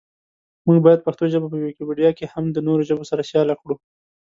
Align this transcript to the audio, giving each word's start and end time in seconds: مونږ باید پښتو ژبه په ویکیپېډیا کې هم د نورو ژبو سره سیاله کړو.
مونږ 0.65 0.77
باید 0.85 1.05
پښتو 1.05 1.23
ژبه 1.33 1.47
په 1.51 1.57
ویکیپېډیا 1.63 2.11
کې 2.17 2.25
هم 2.33 2.45
د 2.51 2.57
نورو 2.67 2.81
ژبو 2.89 3.03
سره 3.11 3.27
سیاله 3.29 3.55
کړو. 3.61 3.75